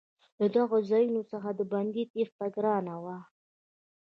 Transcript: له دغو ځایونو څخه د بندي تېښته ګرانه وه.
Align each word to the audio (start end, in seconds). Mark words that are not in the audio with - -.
له 0.39 0.47
دغو 0.57 0.77
ځایونو 0.89 1.21
څخه 1.31 1.49
د 1.53 1.61
بندي 1.71 2.03
تېښته 2.13 2.45
ګرانه 2.55 2.95
وه. 3.03 3.17